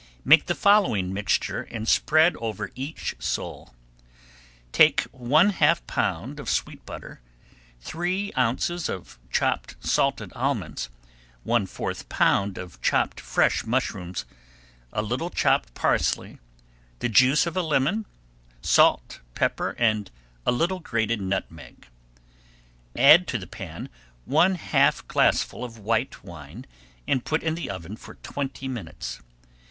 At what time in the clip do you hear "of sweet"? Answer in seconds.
6.39-6.83